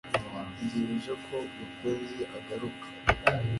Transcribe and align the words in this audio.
Ntegereje 0.55 1.13
ko 1.25 1.35
mupenzi 1.57 2.21
agaruka 2.37 2.85